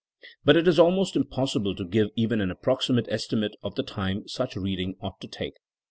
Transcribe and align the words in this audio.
But 0.43 0.57
it 0.57 0.67
is 0.67 0.79
almost 0.79 1.13
impos 1.13 1.55
sible 1.55 1.77
to 1.77 1.85
give 1.85 2.09
even 2.15 2.41
an 2.41 2.49
approximate 2.49 3.05
estimate 3.09 3.55
of 3.61 3.75
the 3.75 3.83
time 3.83 4.27
such 4.27 4.55
reading 4.55 4.95
ought 4.99 5.21
to 5.21 5.27
take. 5.27 5.57